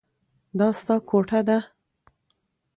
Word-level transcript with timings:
دا 0.59 0.67
ستا 0.79 0.95
کوټه 1.09 1.39
ده. 1.47 1.57